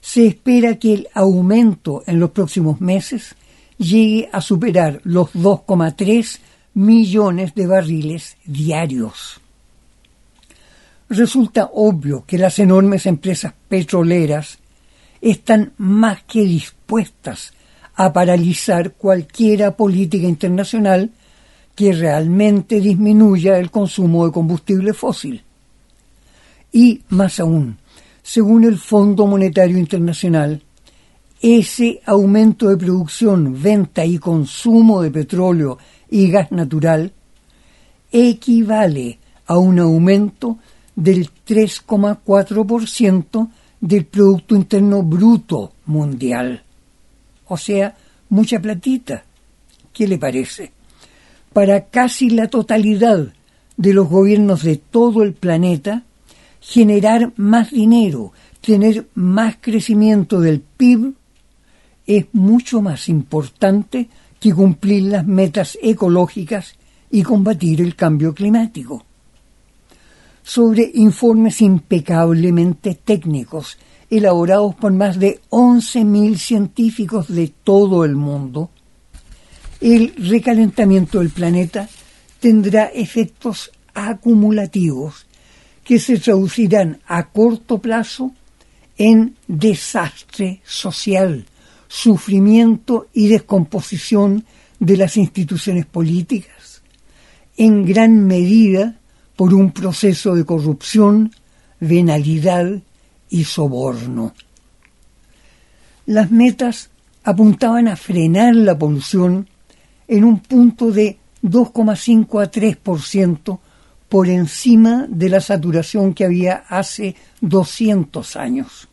Se 0.00 0.28
espera 0.28 0.78
que 0.78 0.94
el 0.94 1.08
aumento 1.12 2.04
en 2.06 2.20
los 2.20 2.30
próximos 2.30 2.80
meses 2.80 3.34
llegue 3.78 4.28
a 4.30 4.40
superar 4.40 5.00
los 5.02 5.32
2,3 5.32 6.38
millones 6.74 7.52
de 7.56 7.66
barriles 7.66 8.36
diarios. 8.44 9.40
Resulta 11.08 11.70
obvio 11.72 12.24
que 12.26 12.38
las 12.38 12.58
enormes 12.58 13.06
empresas 13.06 13.54
petroleras 13.68 14.58
están 15.20 15.72
más 15.78 16.22
que 16.24 16.42
dispuestas 16.42 17.52
a 17.94 18.12
paralizar 18.12 18.92
cualquier 18.92 19.74
política 19.74 20.26
internacional 20.26 21.10
que 21.74 21.92
realmente 21.92 22.80
disminuya 22.80 23.58
el 23.58 23.70
consumo 23.70 24.26
de 24.26 24.32
combustible 24.32 24.92
fósil. 24.92 25.42
Y 26.72 27.02
más 27.10 27.38
aún, 27.38 27.78
según 28.22 28.64
el 28.64 28.76
Fondo 28.76 29.26
Monetario 29.26 29.78
Internacional, 29.78 30.62
ese 31.40 32.00
aumento 32.06 32.68
de 32.68 32.76
producción, 32.76 33.62
venta 33.62 34.04
y 34.04 34.18
consumo 34.18 35.02
de 35.02 35.10
petróleo 35.10 35.78
y 36.10 36.30
gas 36.30 36.50
natural 36.50 37.12
equivale 38.10 39.18
a 39.46 39.58
un 39.58 39.78
aumento 39.78 40.58
del 40.96 41.30
3,4% 41.46 43.48
del 43.80 44.06
Producto 44.06 44.56
Interno 44.56 45.02
Bruto 45.02 45.74
Mundial. 45.84 46.62
O 47.46 47.56
sea, 47.56 47.94
mucha 48.30 48.60
platita. 48.60 49.24
¿Qué 49.92 50.08
le 50.08 50.18
parece? 50.18 50.72
Para 51.52 51.86
casi 51.86 52.30
la 52.30 52.48
totalidad 52.48 53.32
de 53.76 53.92
los 53.92 54.08
gobiernos 54.08 54.64
de 54.64 54.76
todo 54.76 55.22
el 55.22 55.34
planeta, 55.34 56.02
generar 56.60 57.32
más 57.36 57.70
dinero, 57.70 58.32
tener 58.60 59.06
más 59.14 59.56
crecimiento 59.60 60.40
del 60.40 60.60
PIB, 60.60 61.14
es 62.06 62.26
mucho 62.32 62.80
más 62.80 63.08
importante 63.08 64.08
que 64.40 64.54
cumplir 64.54 65.04
las 65.04 65.26
metas 65.26 65.78
ecológicas 65.82 66.76
y 67.10 67.22
combatir 67.22 67.80
el 67.80 67.94
cambio 67.94 68.34
climático 68.34 69.05
sobre 70.46 70.92
informes 70.94 71.60
impecablemente 71.60 72.94
técnicos 72.94 73.78
elaborados 74.08 74.76
por 74.76 74.92
más 74.92 75.18
de 75.18 75.40
11.000 75.50 76.36
científicos 76.36 77.26
de 77.26 77.52
todo 77.64 78.04
el 78.04 78.14
mundo, 78.14 78.70
el 79.80 80.14
recalentamiento 80.16 81.18
del 81.18 81.30
planeta 81.30 81.88
tendrá 82.38 82.84
efectos 82.84 83.72
acumulativos 83.92 85.26
que 85.82 85.98
se 85.98 86.16
traducirán 86.16 87.00
a 87.08 87.28
corto 87.30 87.78
plazo 87.78 88.30
en 88.96 89.34
desastre 89.48 90.60
social, 90.64 91.44
sufrimiento 91.88 93.08
y 93.12 93.26
descomposición 93.26 94.44
de 94.78 94.96
las 94.96 95.16
instituciones 95.16 95.86
políticas, 95.86 96.82
en 97.56 97.84
gran 97.84 98.24
medida 98.28 99.00
por 99.36 99.52
un 99.52 99.70
proceso 99.70 100.34
de 100.34 100.44
corrupción, 100.44 101.32
venalidad 101.78 102.80
y 103.28 103.44
soborno. 103.44 104.34
Las 106.06 106.30
metas 106.30 106.90
apuntaban 107.24 107.88
a 107.88 107.96
frenar 107.96 108.54
la 108.54 108.78
polución 108.78 109.48
en 110.08 110.24
un 110.24 110.40
punto 110.40 110.90
de 110.90 111.18
2,5 111.42 112.42
a 112.42 112.50
3% 112.50 113.58
por 114.08 114.28
encima 114.28 115.06
de 115.08 115.28
la 115.28 115.40
saturación 115.40 116.14
que 116.14 116.24
había 116.24 116.64
hace 116.68 117.16
200 117.40 118.36
años. 118.36 118.88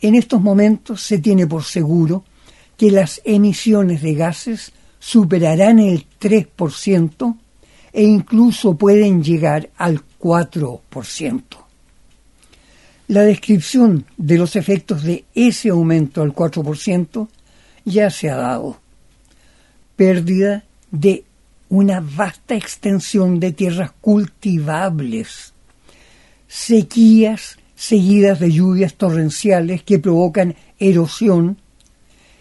En 0.00 0.14
estos 0.14 0.40
momentos 0.40 1.02
se 1.02 1.18
tiene 1.18 1.46
por 1.46 1.64
seguro 1.64 2.24
que 2.76 2.90
las 2.90 3.20
emisiones 3.24 4.02
de 4.02 4.14
gases 4.14 4.72
superarán 4.98 5.78
el 5.78 6.06
3% 6.20 7.36
e 7.92 8.02
incluso 8.02 8.74
pueden 8.74 9.22
llegar 9.22 9.70
al 9.76 10.00
4%. 10.18 11.42
La 13.08 13.22
descripción 13.22 14.06
de 14.16 14.38
los 14.38 14.56
efectos 14.56 15.02
de 15.02 15.24
ese 15.34 15.68
aumento 15.68 16.22
al 16.22 16.34
4% 16.34 17.28
ya 17.84 18.10
se 18.10 18.30
ha 18.30 18.36
dado. 18.36 18.78
Pérdida 19.96 20.64
de 20.90 21.24
una 21.68 22.00
vasta 22.00 22.54
extensión 22.54 23.40
de 23.40 23.52
tierras 23.52 23.92
cultivables, 24.00 25.52
sequías 26.48 27.58
seguidas 27.74 28.40
de 28.40 28.52
lluvias 28.52 28.94
torrenciales 28.94 29.82
que 29.82 29.98
provocan 29.98 30.54
erosión 30.78 31.58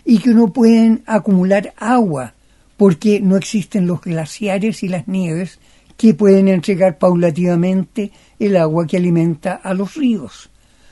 y 0.05 0.19
que 0.19 0.31
no 0.31 0.53
pueden 0.53 1.03
acumular 1.05 1.73
agua 1.77 2.33
porque 2.82 3.20
no 3.20 3.38
existen 3.38 3.86
los 3.86 4.02
glaciares 4.02 4.82
y 4.82 4.88
las 4.88 5.08
nieves 5.08 5.60
que 5.98 6.15
pueden 6.15 6.48
entregar 6.48 6.98
paulativamente 6.98 8.12
el 8.39 8.58
agua 8.58 8.88
que 8.88 8.98
alimenta 8.98 9.54
a 9.54 9.76
los 9.76 9.94
ríos, 9.94 10.50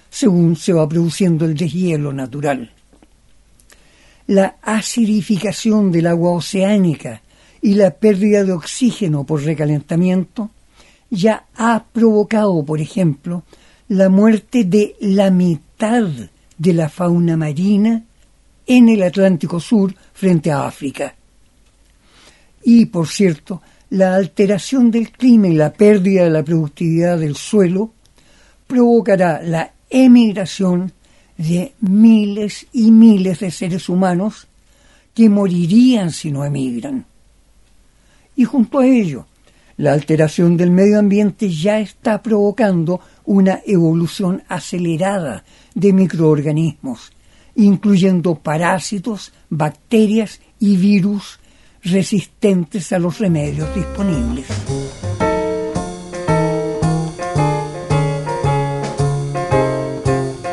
según 0.08 0.56
se 0.56 0.72
va 0.72 0.88
produciendo 0.88 1.46
el 1.46 1.58
deshielo 1.58 2.14
natural. 2.14 2.72
La 4.28 4.58
acidificación 4.62 5.92
del 5.92 6.06
agua 6.06 6.34
oceánica 6.34 7.24
y 7.60 7.74
la 7.74 7.90
pérdida 7.90 8.44
de 8.44 8.52
oxígeno 8.52 9.24
por 9.24 9.42
recalentamiento 9.42 10.52
ya 11.10 11.46
ha 11.56 11.86
provocado, 11.92 12.64
por 12.64 12.82
ejemplo, 12.82 13.42
la 13.88 14.10
muerte 14.10 14.64
de 14.64 14.96
la 15.00 15.32
mitad 15.32 16.08
de 16.56 16.74
la 16.76 16.88
fauna 16.88 17.36
marina 17.36 18.04
en 18.68 18.90
el 18.90 19.02
Atlántico 19.02 19.60
Sur 19.60 19.96
frente 20.14 20.52
a 20.52 20.68
África. 20.68 21.16
Y, 22.64 22.86
por 22.86 23.08
cierto, 23.08 23.62
la 23.90 24.16
alteración 24.16 24.92
del 24.92 25.12
clima 25.12 25.48
y 25.48 25.54
la 25.54 25.74
pérdida 25.74 26.24
de 26.24 26.30
la 26.30 26.44
productividad 26.44 27.18
del 27.18 27.36
suelo 27.36 27.92
provocará 28.68 29.42
la 29.42 29.74
emigración 29.90 30.94
de 31.38 31.74
miles 31.82 32.68
y 32.72 32.92
miles 32.92 33.40
de 33.40 33.50
seres 33.50 33.90
humanos 33.90 34.48
que 35.14 35.30
morirían 35.30 36.12
si 36.12 36.32
no 36.32 36.46
emigran. 36.46 37.06
Y 38.36 38.46
junto 38.46 38.80
a 38.80 38.86
ello, 38.86 39.26
la 39.78 39.94
alteración 39.94 40.58
del 40.58 40.72
medio 40.72 41.00
ambiente 41.00 41.50
ya 41.50 41.80
está 41.80 42.22
provocando 42.22 43.00
una 43.26 43.62
evolución 43.66 44.44
acelerada 44.50 45.44
de 45.74 45.94
microorganismos, 45.94 47.12
incluyendo 47.56 48.36
parásitos, 48.36 49.32
bacterias 49.50 50.42
y 50.60 50.76
virus 50.76 51.39
resistentes 51.84 52.92
a 52.92 53.00
los 53.00 53.20
remedios 53.20 53.74
disponibles. 53.76 54.46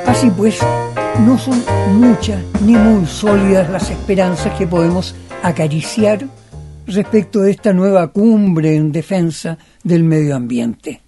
Así 0.06 0.30
pues, 0.30 0.60
No 1.24 1.38
son 1.38 1.62
muchas 1.98 2.42
ni 2.62 2.74
muy 2.74 3.06
sólidas 3.06 3.70
las 3.70 3.90
esperanzas 3.90 4.56
que 4.58 4.66
podemos 4.66 5.14
acariciar 5.42 6.28
respecto 6.86 7.40
de 7.40 7.52
esta 7.52 7.72
nueva 7.72 8.08
cumbre 8.08 8.76
en 8.76 8.92
defensa 8.92 9.56
del 9.82 10.04
medio 10.04 10.36
ambiente. 10.36 11.00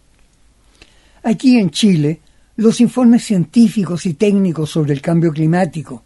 Aquí 1.23 1.59
en 1.59 1.71
Chile, 1.71 2.21
los 2.57 2.81
informes 2.81 3.25
científicos 3.25 4.07
y 4.07 4.15
técnicos 4.15 4.71
sobre 4.71 4.95
el 4.95 5.01
cambio 5.01 5.33
climático 5.33 6.05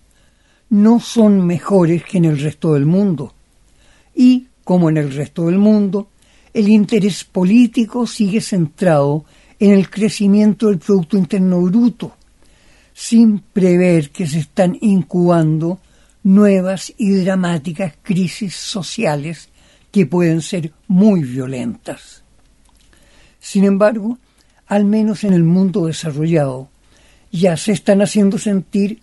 no 0.71 0.99
son 1.01 1.47
mejores 1.47 2.03
que 2.05 2.19
en 2.19 2.25
el 2.25 2.41
resto 2.41 2.75
del 2.75 2.87
mundo. 2.87 3.33
Y, 4.15 4.49
como 4.65 4.91
en 4.91 4.97
el 4.97 5.13
resto 5.13 5.47
del 5.47 5.59
mundo, 5.59 6.09
el 6.55 6.69
interés 6.69 7.25
político 7.25 8.07
sigue 8.07 8.41
centrado 8.41 9.25
en 9.59 9.73
el 9.73 9.89
crecimiento 9.89 10.69
del 10.69 10.79
Producto 10.79 11.17
Interno 11.17 11.61
Bruto, 11.63 12.17
sin 12.93 13.39
prever 13.39 14.11
que 14.11 14.27
se 14.27 14.41
están 14.41 14.77
incubando 14.81 15.81
nuevas 16.25 16.93
y 16.97 17.11
dramáticas 17.13 17.95
crisis 18.03 18.55
sociales 18.55 19.49
que 19.91 20.07
pueden 20.07 20.41
ser 20.43 20.73
muy 20.89 21.23
violentas. 21.23 22.23
Sin 23.41 23.65
embargo, 23.65 24.19
al 24.67 24.85
menos 24.85 25.25
en 25.25 25.33
el 25.33 25.45
mundo 25.45 25.87
desarrollado, 25.87 26.71
ya 27.31 27.57
se 27.57 27.73
están 27.73 28.03
haciendo 28.03 28.39
sentir 28.39 29.01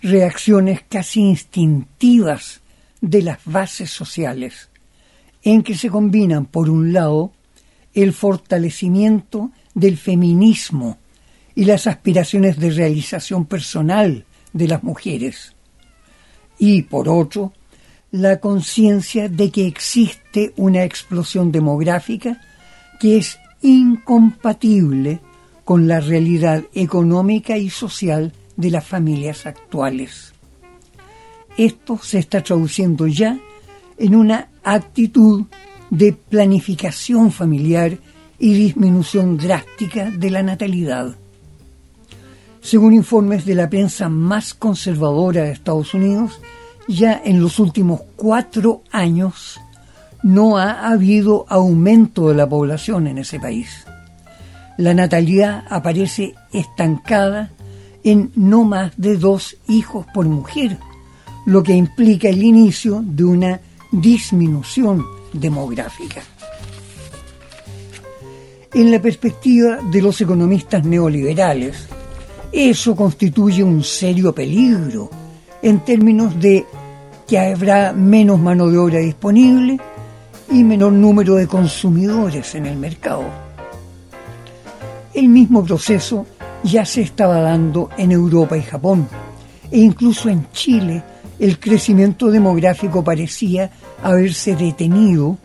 reacciones 0.00 0.80
casi 0.88 1.20
instintivas 1.20 2.61
de 3.02 3.20
las 3.20 3.40
bases 3.44 3.90
sociales, 3.90 4.70
en 5.42 5.62
que 5.62 5.76
se 5.76 5.90
combinan, 5.90 6.46
por 6.46 6.70
un 6.70 6.94
lado, 6.94 7.32
el 7.92 8.14
fortalecimiento 8.14 9.50
del 9.74 9.98
feminismo 9.98 10.98
y 11.54 11.66
las 11.66 11.86
aspiraciones 11.86 12.58
de 12.58 12.70
realización 12.70 13.44
personal 13.44 14.24
de 14.54 14.68
las 14.68 14.82
mujeres, 14.82 15.54
y, 16.58 16.82
por 16.82 17.08
otro, 17.08 17.52
la 18.12 18.38
conciencia 18.40 19.28
de 19.28 19.50
que 19.50 19.66
existe 19.66 20.52
una 20.56 20.84
explosión 20.84 21.50
demográfica 21.50 22.40
que 23.00 23.16
es 23.16 23.38
incompatible 23.62 25.20
con 25.64 25.88
la 25.88 26.00
realidad 26.00 26.62
económica 26.72 27.56
y 27.56 27.68
social 27.68 28.32
de 28.56 28.70
las 28.70 28.86
familias 28.86 29.46
actuales. 29.46 30.31
Esto 31.56 31.98
se 32.02 32.18
está 32.18 32.42
traduciendo 32.42 33.06
ya 33.06 33.38
en 33.98 34.14
una 34.14 34.48
actitud 34.64 35.44
de 35.90 36.12
planificación 36.12 37.30
familiar 37.30 37.98
y 38.38 38.54
disminución 38.54 39.36
drástica 39.36 40.10
de 40.10 40.30
la 40.30 40.42
natalidad. 40.42 41.14
Según 42.60 42.94
informes 42.94 43.44
de 43.44 43.54
la 43.54 43.68
prensa 43.68 44.08
más 44.08 44.54
conservadora 44.54 45.44
de 45.44 45.52
Estados 45.52 45.94
Unidos, 45.94 46.40
ya 46.88 47.20
en 47.24 47.40
los 47.40 47.58
últimos 47.58 48.02
cuatro 48.16 48.82
años 48.90 49.60
no 50.22 50.56
ha 50.56 50.88
habido 50.88 51.44
aumento 51.48 52.28
de 52.28 52.34
la 52.34 52.48
población 52.48 53.06
en 53.06 53.18
ese 53.18 53.38
país. 53.38 53.84
La 54.78 54.94
natalidad 54.94 55.64
aparece 55.68 56.34
estancada 56.52 57.50
en 58.04 58.32
no 58.34 58.64
más 58.64 58.92
de 58.96 59.16
dos 59.16 59.56
hijos 59.68 60.06
por 60.14 60.26
mujer, 60.26 60.78
lo 61.46 61.62
que 61.62 61.72
implica 61.72 62.28
el 62.28 62.42
inicio 62.42 63.02
de 63.04 63.24
una 63.24 63.60
disminución 63.90 65.04
demográfica. 65.32 66.22
En 68.74 68.90
la 68.90 69.02
perspectiva 69.02 69.78
de 69.90 70.00
los 70.00 70.20
economistas 70.20 70.84
neoliberales, 70.84 71.88
eso 72.52 72.96
constituye 72.96 73.62
un 73.62 73.82
serio 73.82 74.34
peligro 74.34 75.10
en 75.62 75.80
términos 75.80 76.38
de 76.40 76.64
que 77.26 77.38
habrá 77.38 77.92
menos 77.92 78.38
mano 78.40 78.68
de 78.68 78.78
obra 78.78 78.98
disponible 78.98 79.78
y 80.50 80.64
menor 80.64 80.92
número 80.92 81.34
de 81.34 81.46
consumidores 81.46 82.54
en 82.54 82.66
el 82.66 82.76
mercado. 82.76 83.24
El 85.14 85.28
mismo 85.28 85.64
proceso 85.64 86.26
ya 86.64 86.84
se 86.84 87.02
estaba 87.02 87.40
dando 87.40 87.90
en 87.96 88.12
Europa 88.12 88.56
y 88.56 88.62
Japón, 88.62 89.08
e 89.70 89.78
incluso 89.78 90.28
en 90.28 90.50
Chile 90.52 91.02
el 91.42 91.58
crecimiento 91.58 92.30
demográfico 92.30 93.02
parecía 93.02 93.68
haberse 94.00 94.54
detenido 94.54 95.38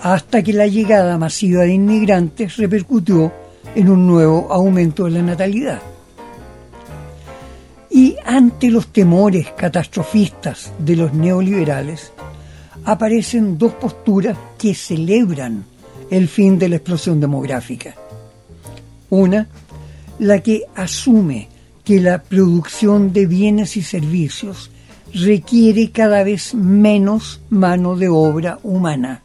hasta 0.00 0.44
que 0.44 0.52
la 0.52 0.68
llegada 0.68 1.18
masiva 1.18 1.62
de 1.62 1.72
inmigrantes 1.72 2.56
repercutió 2.56 3.32
en 3.74 3.90
un 3.90 4.06
nuevo 4.06 4.46
aumento 4.52 5.06
de 5.06 5.10
la 5.10 5.22
natalidad. 5.22 5.82
Y 7.90 8.14
ante 8.24 8.70
los 8.70 8.92
temores 8.92 9.48
catastrofistas 9.56 10.70
de 10.78 10.94
los 10.94 11.12
neoliberales, 11.12 12.12
aparecen 12.84 13.58
dos 13.58 13.72
posturas 13.72 14.38
que 14.56 14.72
celebran 14.72 15.64
el 16.12 16.28
fin 16.28 16.60
de 16.60 16.68
la 16.68 16.76
explosión 16.76 17.18
demográfica. 17.18 17.96
Una, 19.10 19.48
la 20.20 20.38
que 20.44 20.62
asume 20.76 21.48
que 21.82 22.00
la 22.00 22.22
producción 22.22 23.12
de 23.12 23.26
bienes 23.26 23.76
y 23.76 23.82
servicios 23.82 24.70
requiere 25.14 25.90
cada 25.90 26.22
vez 26.24 26.54
menos 26.54 27.40
mano 27.50 27.96
de 27.96 28.08
obra 28.08 28.58
humana. 28.62 29.22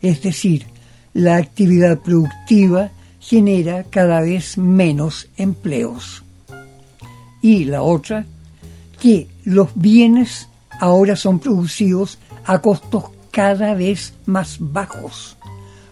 Es 0.00 0.22
decir, 0.22 0.66
la 1.14 1.36
actividad 1.36 1.98
productiva 2.00 2.90
genera 3.20 3.84
cada 3.84 4.20
vez 4.20 4.58
menos 4.58 5.28
empleos 5.36 6.22
y 7.42 7.64
la 7.64 7.82
otra, 7.82 8.24
que 9.00 9.26
los 9.44 9.70
bienes 9.74 10.48
ahora 10.80 11.16
son 11.16 11.40
producidos 11.40 12.18
a 12.46 12.60
costos 12.60 13.04
cada 13.32 13.74
vez 13.74 14.14
más 14.26 14.56
bajos, 14.60 15.36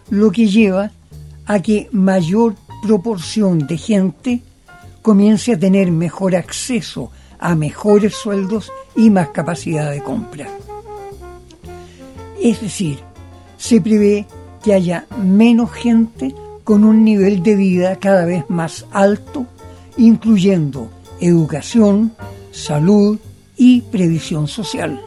lo 0.09 0.31
que 0.31 0.47
lleva 0.47 0.91
a 1.45 1.59
que 1.59 1.89
mayor 1.91 2.55
proporción 2.81 3.67
de 3.67 3.77
gente 3.77 4.41
comience 5.01 5.53
a 5.53 5.59
tener 5.59 5.91
mejor 5.91 6.35
acceso 6.35 7.11
a 7.37 7.55
mejores 7.55 8.13
sueldos 8.15 8.71
y 8.95 9.09
más 9.09 9.29
capacidad 9.29 9.91
de 9.91 10.03
compra. 10.03 10.47
Es 12.41 12.61
decir, 12.61 12.99
se 13.57 13.79
prevé 13.81 14.25
que 14.63 14.73
haya 14.73 15.05
menos 15.21 15.71
gente 15.71 16.33
con 16.63 16.83
un 16.83 17.03
nivel 17.03 17.43
de 17.43 17.55
vida 17.55 17.97
cada 17.97 18.25
vez 18.25 18.45
más 18.49 18.85
alto, 18.91 19.45
incluyendo 19.97 20.89
educación, 21.19 22.13
salud 22.51 23.19
y 23.55 23.81
previsión 23.81 24.47
social. 24.47 24.99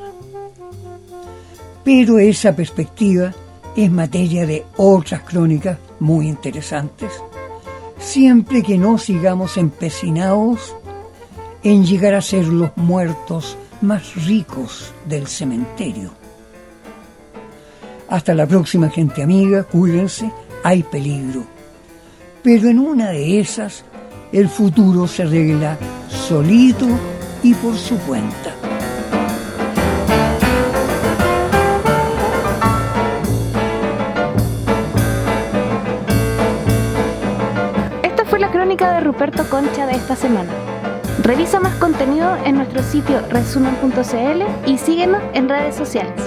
Pero 1.83 2.19
esa 2.19 2.55
perspectiva 2.55 3.35
es 3.77 3.91
materia 3.91 4.47
de 4.47 4.65
otras 4.77 5.23
crónicas 5.23 5.79
muy 6.01 6.29
interesantes, 6.29 7.11
siempre 7.99 8.63
que 8.63 8.79
no 8.79 8.99
sigamos 8.99 9.57
empecinados 9.57 10.75
en 11.63 11.85
llegar 11.85 12.15
a 12.15 12.23
ser 12.23 12.47
los 12.47 12.77
muertos 12.77 13.57
más 13.85 14.27
ricos 14.27 14.93
del 15.07 15.27
cementerio. 15.27 16.11
Hasta 18.09 18.35
la 18.35 18.47
próxima 18.47 18.91
gente 18.91 19.23
amiga, 19.23 19.65
cuídense, 19.65 20.31
hay 20.63 20.83
peligro. 20.83 21.45
Pero 22.43 22.69
en 22.69 22.79
una 22.79 23.11
de 23.11 23.41
esas, 23.41 23.85
el 24.33 24.49
futuro 24.49 25.07
se 25.07 25.23
arregla 25.23 25.79
solito 26.09 26.87
y 27.43 27.55
por 27.55 27.77
su 27.77 27.97
cuenta. 27.99 28.55
Esta 38.03 38.25
fue 38.25 38.39
la 38.39 38.51
crónica 38.51 38.95
de 38.95 39.01
Ruperto 39.01 39.49
Concha 39.49 39.87
de 39.87 39.95
esta 39.95 40.17
semana. 40.17 40.74
Revisa 41.25 41.59
más 41.59 41.75
contenido 41.77 42.37
en 42.45 42.57
nuestro 42.57 42.83
sitio 42.83 43.19
resumen.cl 43.31 44.69
y 44.71 44.77
síguenos 44.77 45.23
en 45.33 45.49
redes 45.49 45.75
sociales. 45.75 46.21